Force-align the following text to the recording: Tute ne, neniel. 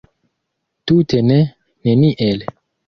Tute 0.91 1.21
ne, 1.29 1.39
neniel. 1.85 2.49